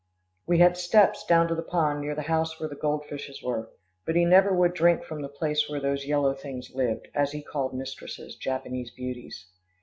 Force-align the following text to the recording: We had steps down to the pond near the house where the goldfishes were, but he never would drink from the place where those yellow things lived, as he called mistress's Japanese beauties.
We 0.47 0.57
had 0.57 0.77
steps 0.77 1.23
down 1.23 1.47
to 1.49 1.53
the 1.53 1.61
pond 1.61 2.01
near 2.01 2.15
the 2.15 2.23
house 2.23 2.59
where 2.59 2.67
the 2.67 2.73
goldfishes 2.75 3.43
were, 3.43 3.69
but 4.03 4.15
he 4.15 4.25
never 4.25 4.51
would 4.51 4.73
drink 4.73 5.03
from 5.03 5.21
the 5.21 5.29
place 5.29 5.69
where 5.69 5.79
those 5.79 6.07
yellow 6.07 6.33
things 6.33 6.71
lived, 6.73 7.09
as 7.13 7.33
he 7.33 7.43
called 7.43 7.75
mistress's 7.75 8.35
Japanese 8.35 8.89
beauties. 8.89 9.45